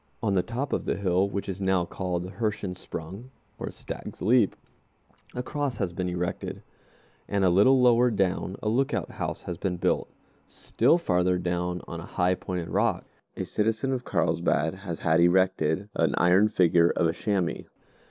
On 0.23 0.33
the 0.33 0.41
top 0.41 0.73
of 0.73 0.85
the 0.85 0.95
hill, 0.95 1.29
which 1.29 1.47
is 1.47 1.61
now 1.61 1.85
called 1.85 2.23
the 2.23 2.31
Hirschensprung 2.31 3.29
(stag's 3.69 4.19
leap), 4.19 4.55
a 5.35 5.43
cross 5.43 5.77
has 5.77 5.93
been 5.93 6.09
erected, 6.09 6.63
and 7.27 7.45
a 7.45 7.51
little 7.51 7.79
lower 7.79 8.09
down 8.09 8.55
a 8.63 8.67
lookout 8.67 9.11
house 9.11 9.43
has 9.43 9.59
been 9.59 9.77
built. 9.77 10.09
Still 10.47 10.97
farther 10.97 11.37
down, 11.37 11.81
on 11.87 11.99
a 11.99 12.05
high 12.07 12.33
pointed 12.33 12.69
rock, 12.69 13.05
a 13.37 13.45
citizen 13.45 13.93
of 13.93 14.03
Carlsbad 14.03 14.73
has 14.73 15.01
had 15.01 15.19
erected 15.19 15.87
an 15.93 16.15
iron 16.17 16.49
figure 16.49 16.89
of 16.89 17.05
a 17.05 17.13
chamois. 17.13 17.65